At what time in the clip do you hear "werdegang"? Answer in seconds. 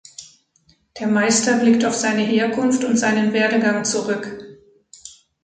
3.33-3.85